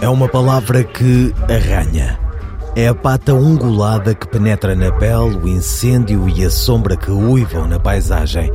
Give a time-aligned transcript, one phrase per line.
[0.00, 2.18] É uma palavra que arranha.
[2.74, 7.68] É a pata ungulada que penetra na pele, o incêndio e a sombra que uivam
[7.68, 8.50] na paisagem.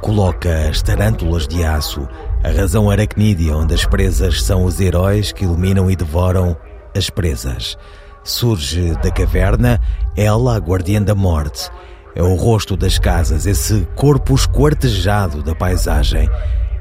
[0.00, 2.08] Coloca as tarântulas de aço,
[2.42, 6.56] a razão aracnídea onde as presas são os heróis que iluminam e devoram
[6.96, 7.78] as presas.
[8.24, 9.80] Surge da caverna,
[10.16, 11.70] ela, a guardiã da morte.
[12.16, 16.28] É o rosto das casas, esse corpo esquartejado da paisagem.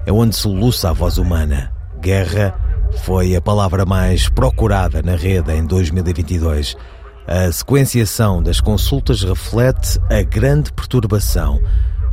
[0.07, 1.71] É onde soluça a voz humana.
[2.02, 2.66] Guerra
[3.04, 6.76] foi a palavra mais procurada na rede em 2022.
[7.27, 11.60] A sequenciação das consultas reflete a grande perturbação,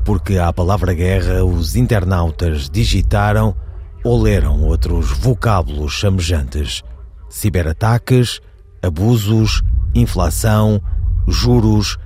[0.04, 3.54] porque à palavra guerra os internautas digitaram
[4.02, 6.82] ou leram outros vocábulos chamejantes:
[7.30, 8.40] ciberataques,
[8.82, 9.62] abusos,
[9.94, 10.80] inflação,
[11.26, 11.96] juros,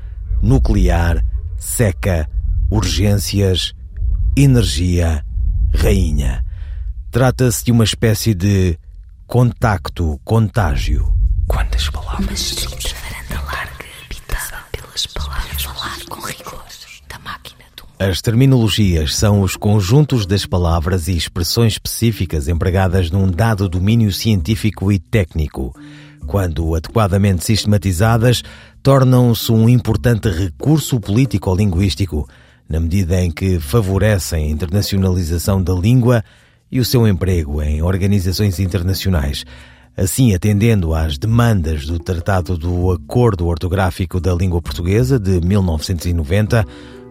[0.42, 1.24] nuclear,
[1.56, 2.28] seca,
[2.70, 3.72] urgências,
[4.36, 5.24] energia,
[5.74, 6.44] rainha.
[7.10, 8.78] Trata-se de uma espécie de
[9.26, 11.10] contacto, contágio.
[11.46, 12.54] Quantas palavras?
[12.60, 15.62] varanda larga, habitada pelas palavras.
[15.62, 16.62] Falar com rigor
[17.08, 23.30] da máquina do As terminologias são os conjuntos das palavras e expressões específicas empregadas num
[23.30, 25.74] dado domínio científico e técnico.
[26.26, 28.42] Quando adequadamente sistematizadas,
[28.82, 32.28] tornam-se um importante recurso político-linguístico,
[32.68, 36.22] na medida em que favorecem a internacionalização da língua
[36.70, 39.44] e o seu emprego em organizações internacionais,
[39.96, 46.64] assim atendendo às demandas do Tratado do Acordo Ortográfico da Língua Portuguesa de 1990,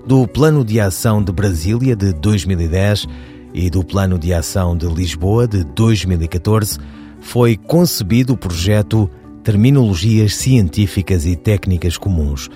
[0.05, 3.07] do Plano de Ação de Brasília de 2010
[3.53, 6.79] e do Plano de Ação de Lisboa de 2014,
[7.19, 9.09] foi concebido o projeto
[9.43, 12.49] Terminologias Científicas e Técnicas Comuns,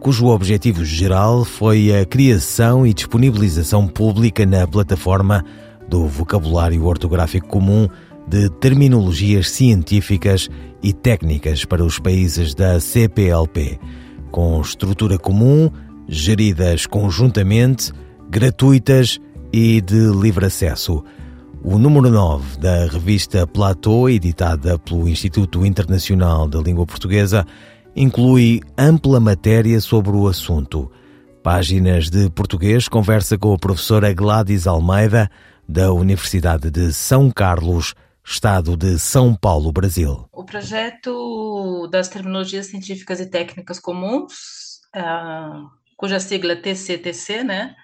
[0.00, 5.44] cujo objetivo geral foi a criação e disponibilização pública na plataforma
[5.88, 7.88] do vocabulário ortográfico comum
[8.28, 10.48] de terminologias científicas
[10.82, 13.80] e técnicas para os países da CPLP,
[14.30, 15.70] com estrutura comum,
[16.06, 17.92] geridas conjuntamente,
[18.30, 19.18] gratuitas
[19.52, 21.02] e de livre acesso.
[21.62, 27.44] O número 9 da revista Platô, editada pelo Instituto Internacional da Língua Portuguesa,
[27.96, 30.90] inclui ampla matéria sobre o assunto.
[31.42, 35.30] Páginas de português conversa com a professora Gladys Almeida,
[35.68, 40.26] da Universidade de São Carlos, Estado de São Paulo, Brasil.
[40.32, 47.76] O projeto das terminologias científicas e técnicas comuns, uh, cuja sigla TCTC, né?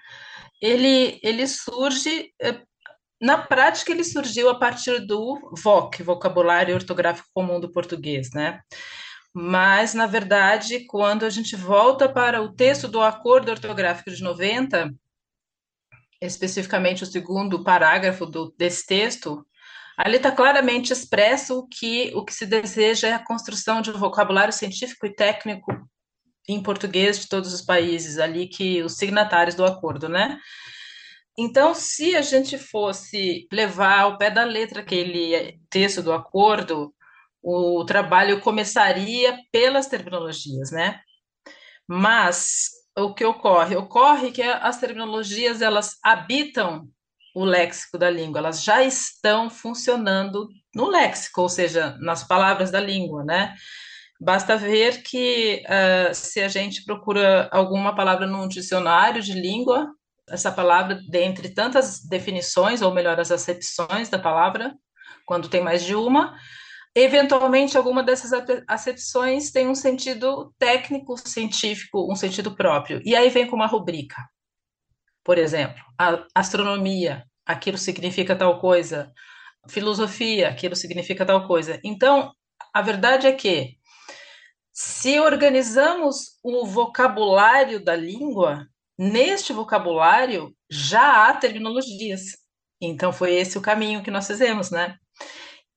[0.59, 2.59] Ele, ele surge, eh,
[3.21, 8.61] na prática, ele surgiu a partir do VOC, Vocabulário Ortográfico Comum do Português, né?
[9.31, 14.91] Mas, na verdade, quando a gente volta para o texto do Acordo Ortográfico de 90,
[16.21, 19.45] especificamente o segundo parágrafo do, desse texto,
[19.97, 24.53] ali está claramente expresso que o que se deseja é a construção de um vocabulário
[24.53, 25.71] científico e técnico
[26.47, 30.39] em português de todos os países, ali que os signatários do acordo, né?
[31.37, 36.93] Então, se a gente fosse levar ao pé da letra aquele texto do acordo,
[37.41, 40.99] o trabalho começaria pelas terminologias, né?
[41.87, 43.75] Mas o que ocorre?
[43.75, 46.87] Ocorre que as terminologias elas habitam
[47.35, 52.79] o léxico da língua, elas já estão funcionando no léxico, ou seja, nas palavras da
[52.79, 53.53] língua, né?
[54.19, 59.91] Basta ver que uh, se a gente procura alguma palavra num dicionário de língua,
[60.29, 64.73] essa palavra, dentre tantas definições, ou melhor, as acepções da palavra,
[65.25, 66.33] quando tem mais de uma,
[66.97, 68.31] Eventualmente, alguma dessas
[68.67, 73.01] acepções tem um sentido técnico, científico, um sentido próprio.
[73.03, 74.15] E aí vem com uma rubrica.
[75.21, 75.83] Por exemplo,
[76.33, 79.11] astronomia, aquilo significa tal coisa.
[79.67, 81.81] Filosofia, aquilo significa tal coisa.
[81.83, 82.31] Então,
[82.73, 83.77] a verdade é que,
[84.71, 88.67] se organizamos o vocabulário da língua,
[88.97, 92.37] neste vocabulário já há terminologias.
[92.79, 94.97] Então, foi esse o caminho que nós fizemos, né?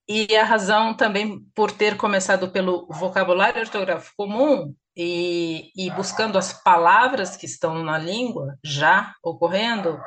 [0.09, 6.53] E a razão também por ter começado pelo vocabulário ortográfico comum e, e, buscando as
[6.53, 10.01] palavras que estão na língua já ocorrendo,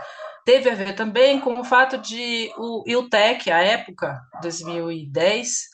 [0.44, 5.70] teve a ver também com o fato de o IUTEC, à época, 2010,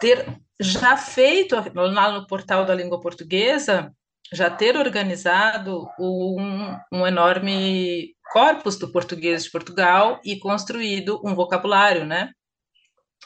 [0.00, 0.26] ter
[0.58, 3.92] já feito lá no portal da língua portuguesa,
[4.32, 12.06] já ter organizado um, um enorme corpus do português de Portugal e construído um vocabulário,
[12.06, 12.30] né?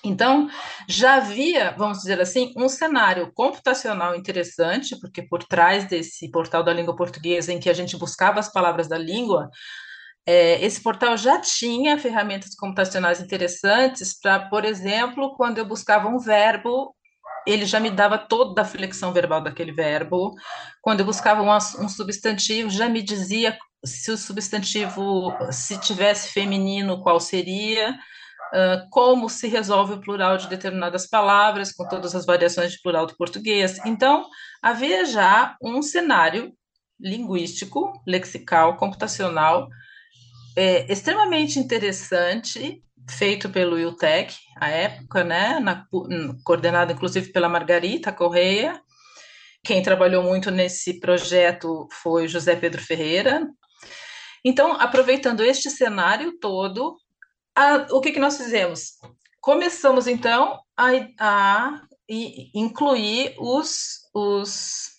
[0.06, 0.48] Então,
[0.88, 6.72] já havia, vamos dizer assim, um cenário computacional interessante, porque por trás desse portal da
[6.72, 9.50] língua portuguesa, em que a gente buscava as palavras da língua,
[10.24, 16.18] é, esse portal já tinha ferramentas computacionais interessantes para, por exemplo, quando eu buscava um
[16.18, 16.94] verbo,
[17.46, 20.34] ele já me dava toda a flexão verbal daquele verbo.
[20.82, 27.02] Quando eu buscava um, um substantivo, já me dizia se o substantivo, se tivesse feminino,
[27.02, 27.96] qual seria,
[28.90, 33.16] como se resolve o plural de determinadas palavras, com todas as variações de plural do
[33.16, 33.78] português.
[33.84, 34.26] Então,
[34.62, 36.52] havia já um cenário
[36.98, 39.68] linguístico, lexical, computacional,
[40.56, 45.84] é, extremamente interessante, feito pelo IUTEC, à época, né, na,
[46.42, 48.80] coordenado inclusive pela Margarita Correia.
[49.62, 53.46] Quem trabalhou muito nesse projeto foi José Pedro Ferreira,
[54.48, 56.96] então, aproveitando este cenário todo,
[57.56, 58.92] a, o que, que nós fizemos?
[59.40, 64.90] Começamos, então, a, a incluir os, os,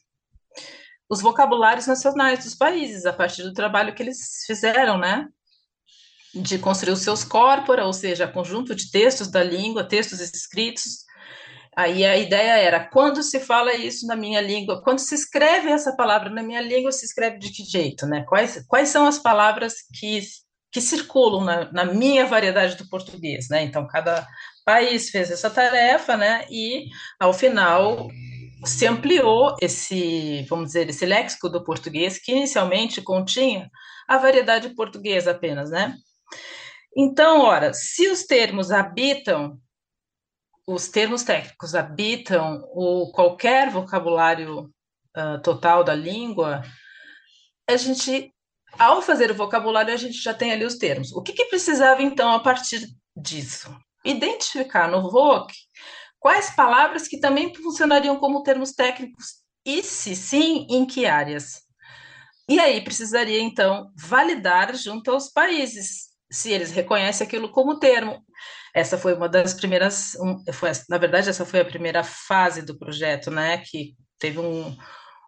[1.09, 5.27] os vocabulários nacionais dos países, a partir do trabalho que eles fizeram, né?
[6.33, 11.07] De construir os seus corpora, ou seja, conjunto de textos da língua, textos escritos,
[11.77, 15.95] Aí a ideia era, quando se fala isso na minha língua, quando se escreve essa
[15.95, 18.25] palavra na minha língua, se escreve de que jeito, né?
[18.27, 20.19] Quais, quais são as palavras que,
[20.72, 23.64] que circulam na, na minha variedade do português, né?
[23.64, 24.28] Então, cada
[24.66, 26.46] país fez essa tarefa, né?
[26.50, 26.88] E,
[27.19, 28.10] ao final,
[28.66, 33.69] se ampliou esse, vamos dizer, esse léxico do português, que inicialmente continha
[34.08, 35.96] a variedade portuguesa apenas, né?
[36.96, 39.60] Então, ora, se os termos habitam
[40.68, 44.69] os termos técnicos habitam o qualquer vocabulário
[45.16, 46.62] uh, total da língua,
[47.69, 48.34] a gente,
[48.77, 51.12] ao fazer o vocabulário, a gente já tem ali os termos.
[51.12, 53.75] O que, que precisava, então, a partir disso?
[54.03, 55.53] Identificar no VOC
[56.19, 61.62] quais palavras que também funcionariam como termos técnicos e, se sim, em que áreas.
[62.50, 68.23] E aí precisaria, então, validar junto aos países se eles reconhecem aquilo como termo.
[68.73, 72.77] Essa foi uma das primeiras, um, foi, na verdade, essa foi a primeira fase do
[72.77, 73.57] projeto, né?
[73.57, 74.75] Que teve um.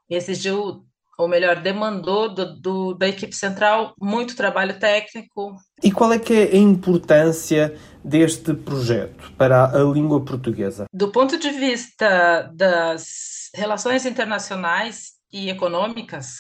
[0.10, 0.86] exigiu,
[1.20, 5.54] ou melhor, demandou do, do, da equipe central muito trabalho técnico.
[5.84, 10.86] E qual é que é a importância deste projeto para a língua portuguesa?
[10.94, 16.38] Do ponto de vista das relações internacionais e econômicas,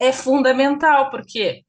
[0.00, 1.62] é fundamental, porque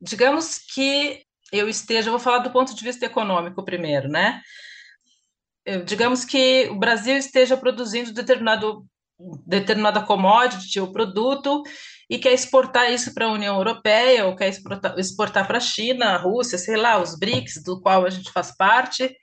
[0.00, 4.40] digamos que eu esteja, vou falar do ponto de vista econômico primeiro, né?
[5.84, 8.86] Digamos que o Brasil esteja produzindo determinado
[9.46, 11.62] determinada commodity ou produto
[12.08, 16.06] e quer exportar isso para a União Europeia ou quer exportar, exportar para a China,
[16.06, 19.14] a Rússia, sei lá, os BRICS, do qual a gente faz parte.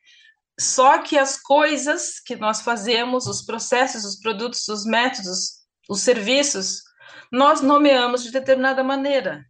[0.60, 5.58] Só que as coisas que nós fazemos, os processos, os produtos, os métodos,
[5.90, 6.82] os serviços,
[7.32, 9.46] nós nomeamos de determinada maneira.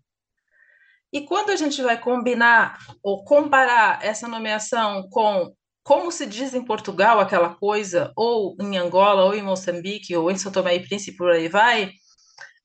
[1.14, 5.54] E quando a gente vai combinar ou comparar essa nomeação com
[5.88, 10.38] como se diz em Portugal aquela coisa, ou em Angola, ou em Moçambique, ou em
[10.38, 11.94] São Tomé e Príncipe, por aí vai,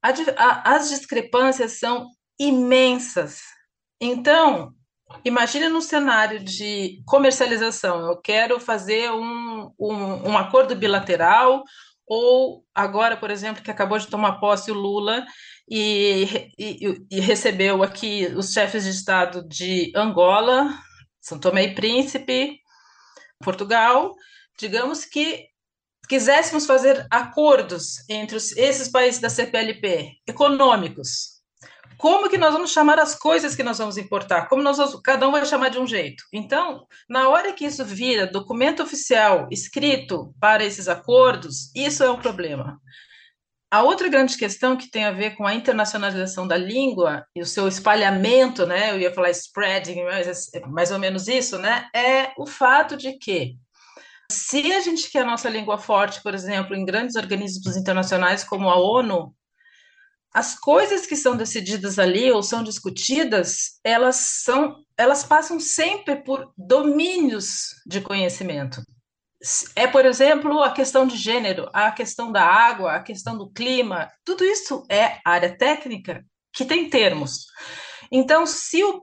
[0.02, 3.42] a, a, as discrepâncias são imensas.
[4.00, 4.72] Então,
[5.24, 11.62] imagine no cenário de comercialização, eu quero fazer um, um, um acordo bilateral,
[12.04, 15.24] ou agora, por exemplo, que acabou de tomar posse o Lula,
[15.70, 20.76] e, e, e, recebeu aqui os chefes de Estado de Angola,
[21.20, 22.61] São Tomé e Príncipe,
[23.42, 24.14] Portugal.
[24.58, 25.48] Digamos que
[26.08, 31.42] quiséssemos fazer acordos entre os, esses países da CPLP, econômicos,
[32.02, 34.48] como que nós vamos chamar as coisas que nós vamos importar?
[34.48, 36.24] Como nós vamos, cada um vai chamar de um jeito.
[36.32, 42.18] Então, na hora que isso vira documento oficial escrito para esses acordos, isso é um
[42.18, 42.80] problema.
[43.72, 47.46] A outra grande questão que tem a ver com a internacionalização da língua e o
[47.46, 48.90] seu espalhamento, né?
[48.90, 51.88] Eu ia falar spreading, mas é mais ou menos isso, né?
[51.96, 53.56] É o fato de que
[54.30, 58.68] se a gente quer a nossa língua forte, por exemplo, em grandes organismos internacionais como
[58.68, 59.34] a ONU,
[60.34, 66.52] as coisas que são decididas ali ou são discutidas, elas são, elas passam sempre por
[66.58, 68.82] domínios de conhecimento
[69.74, 74.10] é, por exemplo, a questão de gênero, a questão da água, a questão do clima,
[74.24, 77.46] tudo isso é área técnica que tem termos.
[78.10, 79.02] Então, se o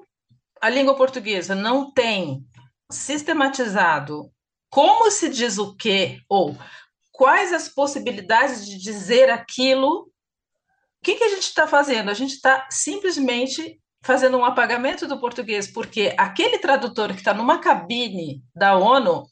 [0.61, 2.45] a língua portuguesa não tem
[2.91, 4.29] sistematizado
[4.69, 6.55] como se diz o quê ou
[7.11, 12.09] quais as possibilidades de dizer aquilo, o que, que a gente está fazendo?
[12.09, 17.59] A gente está simplesmente fazendo um apagamento do português, porque aquele tradutor que está numa
[17.59, 19.25] cabine da ONU,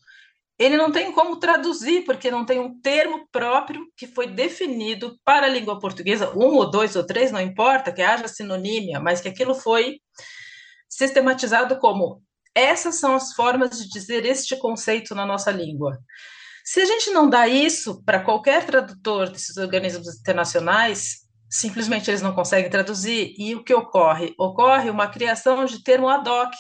[0.58, 5.46] ele não tem como traduzir, porque não tem um termo próprio que foi definido para
[5.46, 9.28] a língua portuguesa, um ou dois ou três, não importa, que haja sinonímia, mas que
[9.28, 10.00] aquilo foi
[10.90, 12.24] sistematizado como
[12.56, 16.00] essas são as formas de dizer este conceito na nossa língua.
[16.66, 22.34] Se a gente não dá isso para qualquer tradutor desses organismos internacionais, simplesmente eles não
[22.34, 23.34] conseguem traduzir.
[23.38, 24.34] E o que ocorre?
[24.38, 26.52] Ocorre uma criação de termo ad hoc.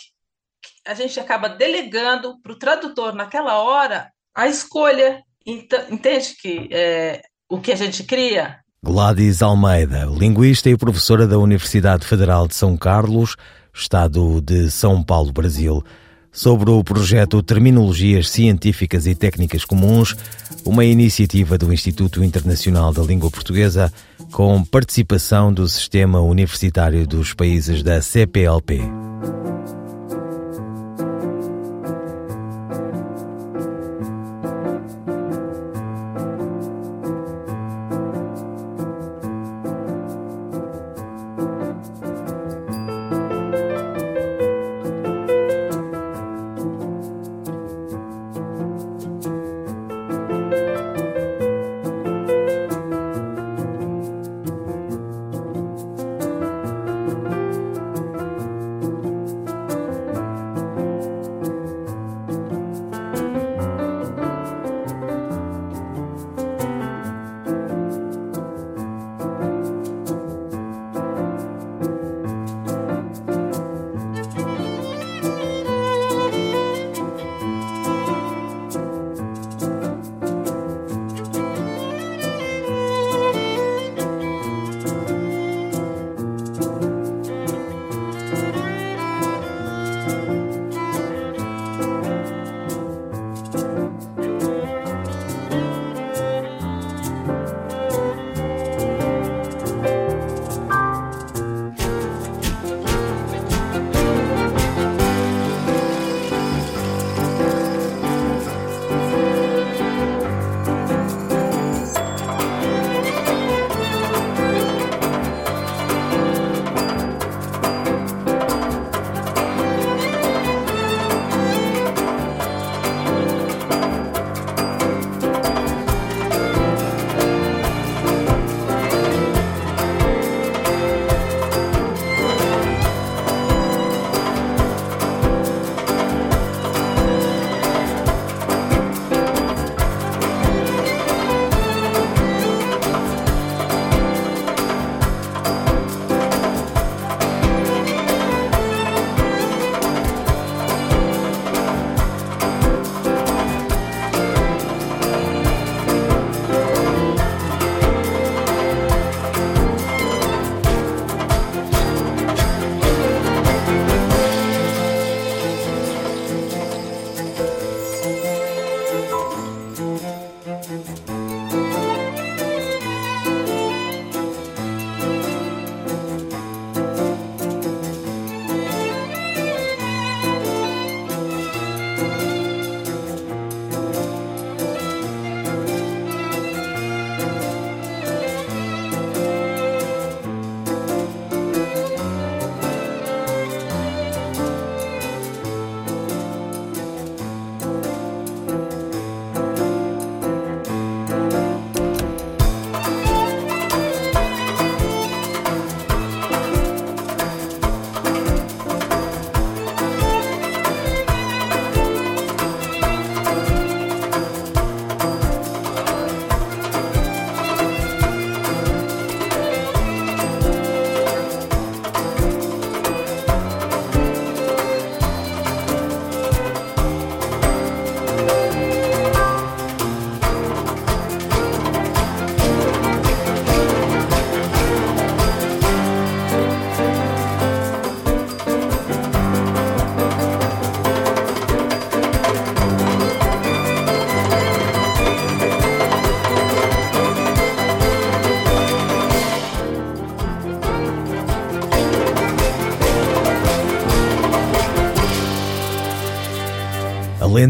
[0.88, 5.22] A gente acaba delegando para o tradutor, naquela hora, a escolha.
[5.46, 8.60] Então, entende que é, o que a gente cria?
[8.82, 13.36] Gladys Almeida, linguista e professora da Universidade Federal de São Carlos,
[13.74, 15.84] Estado de São Paulo, Brasil
[16.32, 20.15] sobre o projeto Terminologias Científicas e Técnicas Comuns,
[20.63, 23.91] uma iniciativa do Instituto Internacional da Língua Portuguesa
[24.32, 28.82] com participação do Sistema Universitário dos Países da CPLP.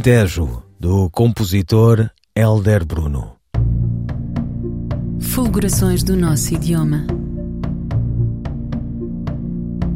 [0.08, 3.36] Alentejo, do compositor Elder Bruno.
[5.20, 7.06] Fulgurações do nosso idioma.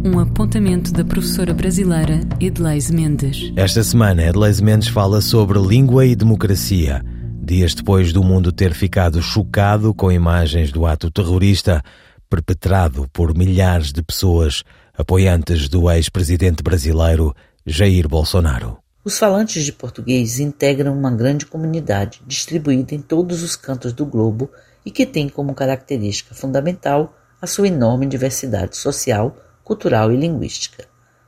[0.04, 3.54] Um apontamento da professora brasileira Edleise Mendes.
[3.56, 7.02] Esta semana, Edleise Mendes fala sobre língua e democracia.
[7.42, 11.82] Dias depois do mundo ter ficado chocado com imagens do ato terrorista
[12.30, 14.62] perpetrado por milhares de pessoas
[14.94, 17.34] apoiantes do ex-presidente brasileiro
[17.66, 18.81] Jair Bolsonaro.
[19.04, 24.48] Os falantes de português integram uma grande comunidade distribuída em todos os cantos do globo
[24.86, 30.86] e que tem como característica fundamental a sua enorme diversidade social, cultural e linguística.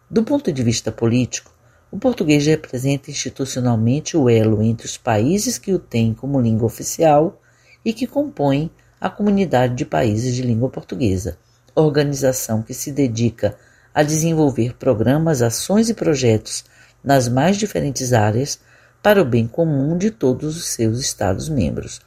[0.08, 1.52] Do ponto de vista político,
[1.90, 7.42] o português representa institucionalmente o elo entre os países que o têm como língua oficial
[7.84, 8.70] e que compõem
[9.02, 11.40] a Comunidade de Países de Língua Portuguesa,
[11.74, 13.58] organização que se dedica
[13.92, 16.66] a desenvolver programas, ações e projetos
[17.04, 18.60] nas mais diferentes áreas
[19.02, 22.00] para o bem comum de todos os seus Estados-membros.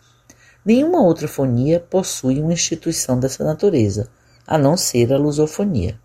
[0.65, 4.09] Nenhuma outra fonia possui uma instituição dessa natureza,
[4.47, 6.01] a não ser a lusofonia.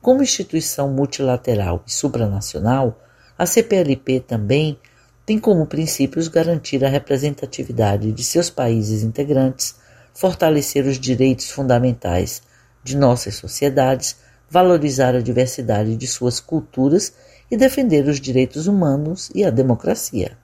[0.00, 2.98] Como instituição multilateral e supranacional,
[3.36, 4.78] a CPLP também
[5.26, 9.74] tem como princípios garantir a representatividade de seus países integrantes,
[10.14, 12.42] fortalecer os direitos fundamentais
[12.82, 14.16] de nossas sociedades,
[14.48, 17.12] valorizar a diversidade de suas culturas
[17.50, 20.36] e defender os direitos humanos e a democracia.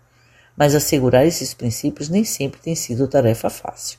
[0.57, 3.99] Mas assegurar esses princípios nem sempre tem sido tarefa fácil,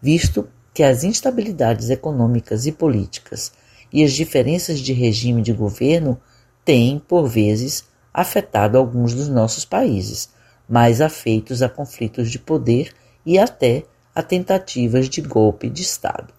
[0.00, 3.52] visto que as instabilidades econômicas e políticas
[3.92, 6.20] e as diferenças de regime de governo
[6.64, 10.28] têm, por vezes, afetado alguns dos nossos países,
[10.68, 12.92] mais afeitos a conflitos de poder
[13.24, 16.32] e até a tentativas de golpe de Estado.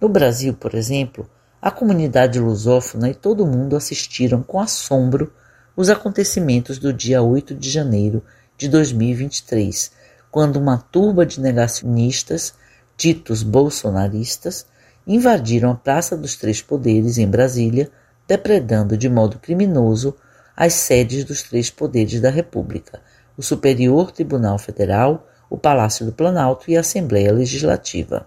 [0.00, 1.28] No Brasil, por exemplo,
[1.60, 5.32] a comunidade lusófona e todo mundo assistiram com assombro
[5.76, 8.22] os acontecimentos do dia 8 de janeiro
[8.56, 9.90] de 2023,
[10.30, 12.54] quando uma turba de negacionistas,
[12.96, 14.66] ditos bolsonaristas,
[15.06, 17.90] invadiram a Praça dos Três Poderes em Brasília,
[18.26, 20.16] depredando de modo criminoso
[20.56, 23.00] as sedes dos três poderes da República:
[23.36, 28.26] o Superior Tribunal Federal, o Palácio do Planalto e a Assembleia Legislativa.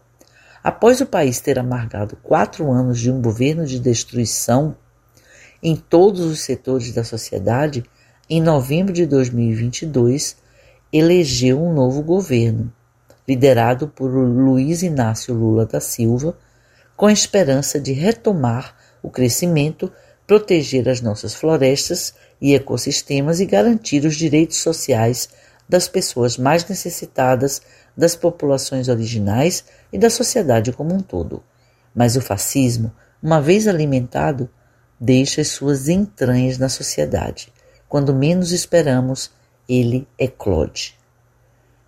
[0.64, 4.76] Após o país ter amargado quatro anos de um governo de destruição
[5.64, 7.84] em todos os setores da sociedade,
[8.30, 10.38] em novembro de 2022
[10.92, 12.72] elegeu um novo governo,
[13.28, 16.38] liderado por Luiz Inácio Lula da Silva,
[16.96, 19.92] com a esperança de retomar o crescimento,
[20.28, 25.30] proteger as nossas florestas e ecossistemas e garantir os direitos sociais
[25.68, 27.62] das pessoas mais necessitadas,
[28.00, 31.44] das populações originais e da sociedade como um todo.
[31.94, 34.50] Mas o fascismo, uma vez alimentado,
[34.98, 37.52] deixa as suas entranhas na sociedade.
[37.90, 39.32] Quando menos esperamos,
[39.68, 40.98] ele eclode.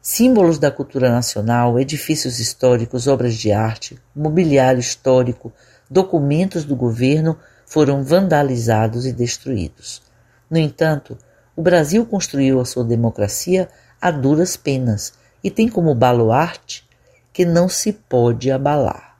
[0.02, 5.54] Símbolos da cultura nacional, edifícios históricos, obras de arte, mobiliário histórico,
[5.90, 10.02] documentos do governo foram vandalizados e destruídos.
[10.50, 11.18] No entanto,
[11.56, 13.70] o Brasil construiu a sua democracia
[14.02, 16.88] a duras penas e tem como baluarte
[17.34, 19.18] que não se pode abalar.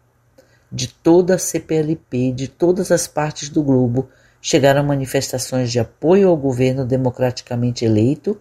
[0.72, 4.10] De toda a CPLP, de todas as partes do globo,
[4.42, 8.40] chegaram manifestações de apoio ao governo democraticamente eleito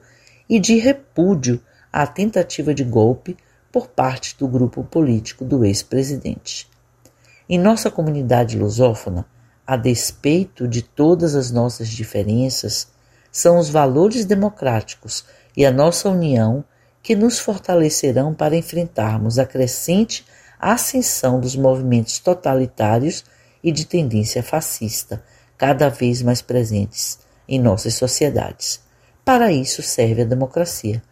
[0.49, 1.61] e de repúdio
[1.93, 3.37] à tentativa de golpe
[3.73, 6.69] por parte do grupo político do ex-presidente.
[7.49, 9.27] Em nossa comunidade lusófona,
[9.66, 12.88] a despeito de todas as nossas diferenças,
[13.31, 15.25] são os valores democráticos
[15.57, 16.64] e a nossa união
[17.03, 20.25] que nos fortalecerão para enfrentarmos a crescente
[20.59, 23.25] ascensão dos movimentos totalitários
[23.63, 25.23] e de tendência fascista,
[25.57, 28.81] cada vez mais presentes em nossas sociedades.
[29.25, 31.03] Para isso serve a democracia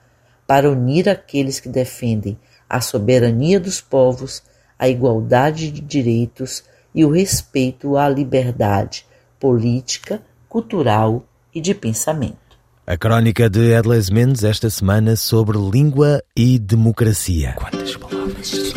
[0.46, 4.42] para unir aqueles que defendem a soberania dos povos,
[4.78, 9.06] a igualdade de direitos e o respeito à liberdade
[9.38, 11.24] política, cultural
[11.54, 12.47] e de pensamento.
[12.90, 17.52] A crónica de Edles Mendes esta semana sobre língua e democracia.
[17.54, 18.74] Quantas palavras?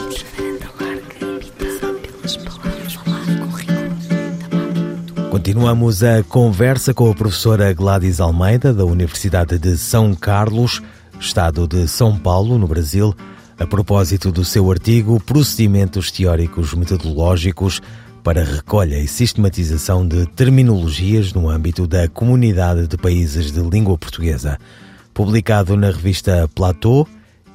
[5.29, 10.81] Continuamos a conversa com a professora Gladys Almeida, da Universidade de São Carlos,
[11.17, 13.15] Estado de São Paulo, no Brasil,
[13.57, 17.81] a propósito do seu artigo Procedimentos Teóricos Metodológicos
[18.23, 24.59] para recolha e sistematização de terminologias no âmbito da Comunidade de Países de Língua Portuguesa,
[25.13, 27.07] publicado na revista Platô,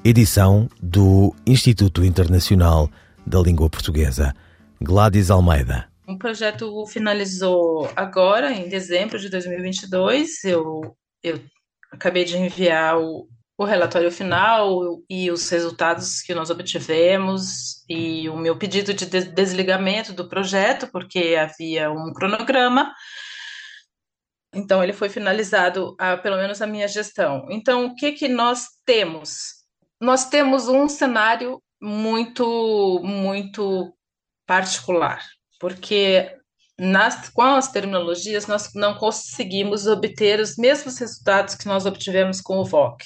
[0.04, 2.90] edição do Instituto Internacional
[3.24, 4.34] da Língua Portuguesa.
[4.80, 5.88] Gladys Almeida.
[6.06, 10.44] O projeto finalizou agora, em dezembro de 2022.
[10.44, 11.40] Eu, eu
[11.92, 18.36] acabei de enviar o, o relatório final e os resultados que nós obtivemos e o
[18.36, 22.92] meu pedido de desligamento do projeto, porque havia um cronograma.
[24.54, 27.46] Então, ele foi finalizado, a, pelo menos a minha gestão.
[27.50, 29.64] Então, o que, que nós temos?
[30.00, 33.94] Nós temos um cenário muito, muito
[34.46, 35.22] particular,
[35.58, 36.36] porque
[36.78, 42.58] nas, com as terminologias nós não conseguimos obter os mesmos resultados que nós obtivemos com
[42.58, 43.02] o VOC.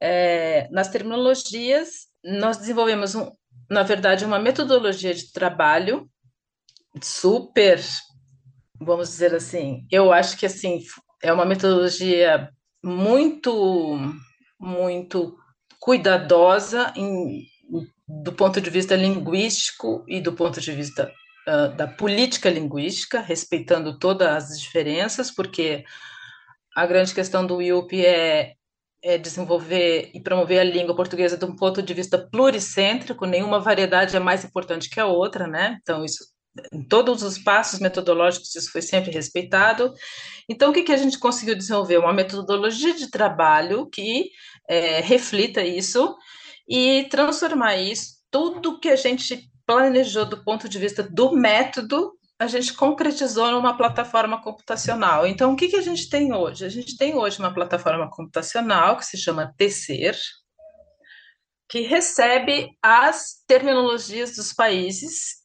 [0.00, 3.30] É, nas terminologias, nós desenvolvemos, um,
[3.70, 6.08] na verdade, uma metodologia de trabalho
[7.02, 7.80] super,
[8.80, 10.80] vamos dizer assim, eu acho que assim
[11.22, 12.50] é uma metodologia
[12.82, 13.98] muito,
[14.60, 15.36] muito
[15.80, 17.46] cuidadosa em,
[18.06, 21.10] do ponto de vista linguístico e do ponto de vista
[21.48, 25.84] uh, da política linguística, respeitando todas as diferenças, porque
[26.76, 28.54] a grande questão do IUP é,
[29.04, 34.16] é desenvolver e promover a língua portuguesa de um ponto de vista pluricêntrico, nenhuma variedade
[34.16, 35.78] é mais importante que a outra, né?
[35.82, 36.24] Então, isso
[36.72, 39.92] em todos os passos metodológicos isso foi sempre respeitado.
[40.48, 41.98] Então, o que, que a gente conseguiu desenvolver?
[41.98, 44.30] Uma metodologia de trabalho que
[44.66, 46.16] é, reflita isso
[46.66, 52.46] e transformar isso, tudo que a gente planejou do ponto de vista do método, a
[52.46, 55.26] gente concretizou numa plataforma computacional.
[55.26, 56.64] Então, o que, que a gente tem hoje?
[56.64, 60.16] A gente tem hoje uma plataforma computacional que se chama Tecer,
[61.68, 65.42] que recebe as terminologias dos países,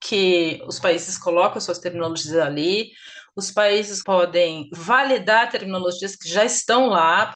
[0.00, 2.90] que os países colocam suas terminologias ali,
[3.36, 7.32] os países podem validar terminologias que já estão lá,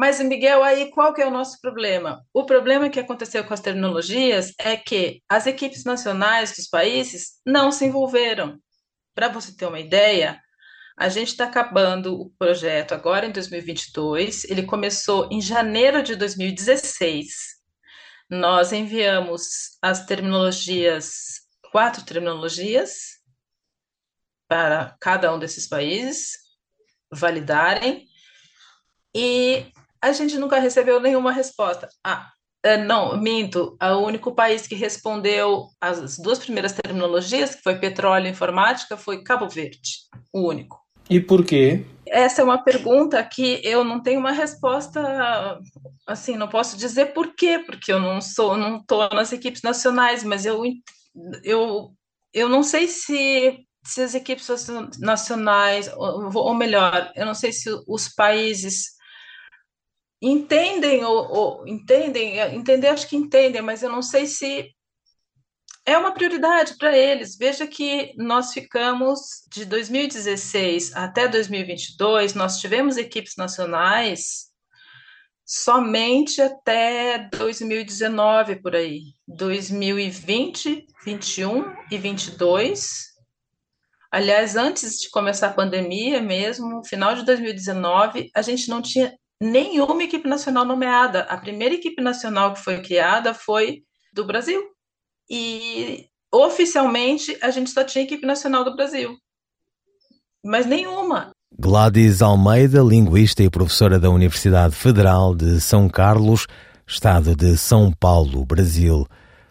[0.00, 2.24] mas, Miguel, aí qual que é o nosso problema?
[2.32, 7.70] O problema que aconteceu com as terminologias é que as equipes nacionais dos países não
[7.70, 8.58] se envolveram.
[9.14, 10.40] Para você ter uma ideia,
[10.98, 14.44] a gente está acabando o projeto agora em 2022.
[14.44, 17.58] Ele começou em janeiro de 2016.
[18.30, 23.18] Nós enviamos as terminologias, quatro terminologias,
[24.48, 26.38] para cada um desses países
[27.12, 28.06] validarem.
[29.14, 29.70] E
[30.02, 31.88] a gente nunca recebeu nenhuma resposta.
[32.04, 32.30] Ah,
[32.62, 33.76] é, não, minto.
[33.80, 39.22] O único país que respondeu as duas primeiras terminologias, que foi petróleo e informática, foi
[39.22, 39.80] Cabo Verde.
[40.32, 40.78] O único.
[41.08, 41.84] E por quê?
[42.06, 45.58] Essa é uma pergunta que eu não tenho uma resposta,
[46.06, 50.22] assim, não posso dizer por quê, porque eu não sou, não estou nas equipes nacionais,
[50.22, 50.62] mas eu,
[51.42, 51.92] eu,
[52.32, 54.48] eu não sei se, se as equipes
[54.98, 58.99] nacionais, ou melhor, eu não sei se os países
[60.20, 64.70] entendem ou, ou, entendem, é, entender acho que entendem, mas eu não sei se
[65.86, 67.36] é uma prioridade para eles.
[67.36, 74.50] Veja que nós ficamos de 2016 até 2022, nós tivemos equipes nacionais
[75.44, 79.14] somente até 2019 por aí.
[79.26, 83.10] 2020, 21 e 22
[84.12, 90.02] Aliás, antes de começar a pandemia mesmo, final de 2019, a gente não tinha nenhuma
[90.02, 91.22] equipe nacional nomeada.
[91.22, 94.62] A primeira equipe nacional que foi criada foi do Brasil.
[95.28, 99.16] E oficialmente a gente só tinha equipe nacional do Brasil.
[100.44, 101.30] Mas nenhuma.
[101.58, 106.46] Gladys Almeida, linguista e professora da Universidade Federal de São Carlos,
[106.86, 109.06] Estado de São Paulo, Brasil,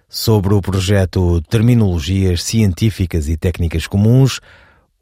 [0.08, 4.40] sobre o projeto Terminologias Científicas e Técnicas Comuns,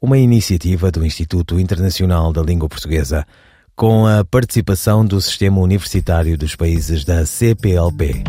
[0.00, 3.26] uma iniciativa do Instituto Internacional da Língua Portuguesa
[3.78, 8.24] com a participação do Sistema Universitário dos Países da CPLP.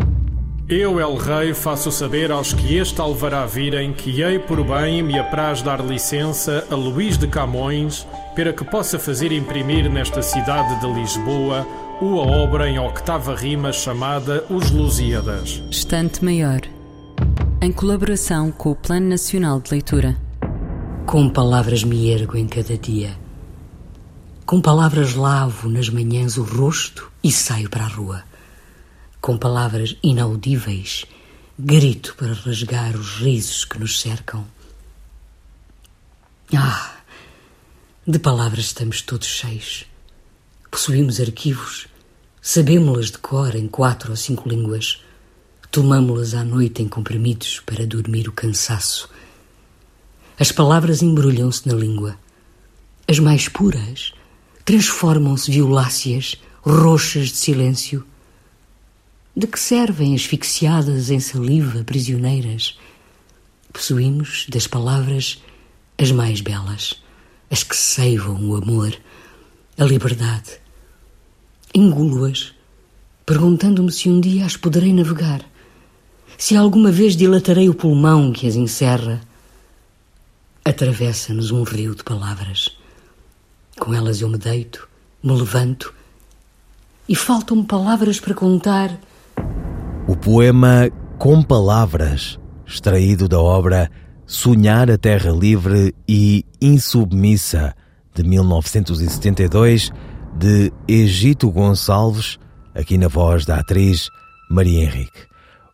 [0.68, 5.18] Eu, El Rei, faço saber aos que este alvará virem que hei por bem me
[5.18, 10.86] apraz dar licença a Luís de Camões para que possa fazer imprimir nesta cidade de
[10.86, 11.66] Lisboa
[12.00, 15.60] uma obra em octava rima chamada Os Lusíadas.
[15.68, 16.60] Estante Maior,
[17.60, 20.16] em colaboração com o Plano Nacional de Leitura.
[21.06, 23.10] Com palavras me ergo em cada dia
[24.50, 28.24] com palavras lavo nas manhãs o rosto e saio para a rua.
[29.20, 31.06] Com palavras inaudíveis
[31.56, 34.44] grito para rasgar os risos que nos cercam.
[36.52, 36.96] Ah,
[38.04, 39.84] de palavras estamos todos cheios.
[40.68, 41.86] Possuímos arquivos,
[42.42, 45.00] sabemos-las de cor em quatro ou cinco línguas.
[45.70, 49.08] Tomamos-las à noite em comprimidos para dormir o cansaço.
[50.36, 52.18] As palavras embrulham-se na língua.
[53.06, 54.12] As mais puras,
[54.70, 58.06] transformam-se violáceas, roxas de silêncio.
[59.36, 62.78] De que servem asfixiadas em saliva prisioneiras?
[63.72, 65.42] Possuímos das palavras
[65.98, 67.02] as mais belas,
[67.50, 68.96] as que seivam o amor,
[69.76, 70.60] a liberdade.
[71.74, 72.54] Engulo-as,
[73.26, 75.44] perguntando-me se um dia as poderei navegar,
[76.38, 79.20] se alguma vez dilatarei o pulmão que as encerra.
[80.64, 82.79] Atravessa-nos um rio de palavras.
[83.80, 84.86] Com elas eu me deito,
[85.22, 85.94] me levanto
[87.08, 88.94] e faltam-me palavras para contar.
[90.06, 93.90] O poema Com Palavras, extraído da obra
[94.26, 97.74] Sonhar a Terra Livre e Insubmissa,
[98.14, 99.90] de 1972,
[100.36, 102.38] de Egito Gonçalves,
[102.74, 104.10] aqui na voz da atriz
[104.50, 105.26] Maria Henrique.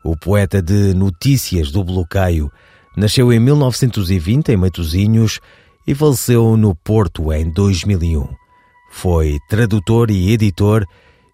[0.05, 2.53] O poeta de Notícias do Bloqueio
[2.97, 5.41] nasceu em 1920 em Matosinhos
[5.87, 8.29] e faleceu no Porto em 2001.
[8.91, 10.85] Foi tradutor e editor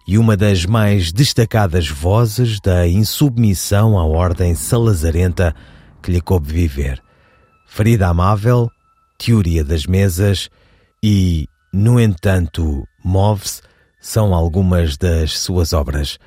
[0.07, 5.55] e uma das mais destacadas vozes da insubmissão à ordem salazarenta
[6.03, 7.01] que lhe coube viver.
[7.67, 8.69] Ferida Amável,
[9.17, 10.51] Teoria das Mesas
[11.03, 13.63] e, no entanto, Move-se
[14.01, 16.19] são algumas das suas obras.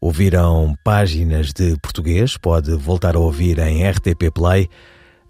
[0.00, 4.68] Ouviram páginas de português, pode voltar a ouvir em RTP Play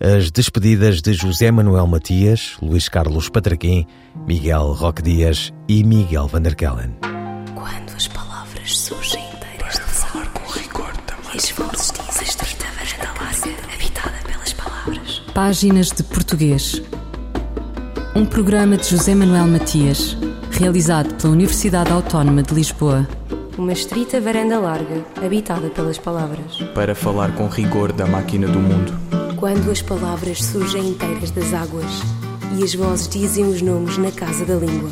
[0.01, 3.87] as despedidas de José Manuel Matias, Luís Carlos Patraquim,
[4.27, 6.97] Miguel Roque Dias e Miguel Vanderkellen.
[7.55, 11.35] Quando as palavras surgem inteiras Para falar com rigor também.
[11.35, 15.23] E as vozes dizem estreita varanda larga, habitada pelas palavras.
[15.35, 16.81] Páginas de Português.
[18.17, 20.17] Um programa de José Manuel Matias,
[20.51, 23.07] realizado pela Universidade Autónoma de Lisboa.
[23.59, 26.59] Uma estrita varanda larga, habitada pelas palavras.
[26.75, 28.93] Para falar com rigor da máquina do mundo.
[29.37, 32.03] Quando as palavras surgem inteiras das águas
[32.59, 34.91] e as vozes dizem os nomes na casa da língua.